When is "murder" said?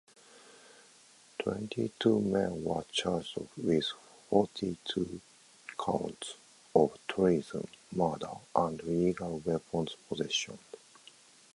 7.91-8.31